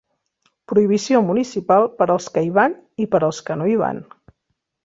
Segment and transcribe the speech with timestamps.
[0.71, 4.05] Prohibició municipal per als que hi van i per als que no hi van.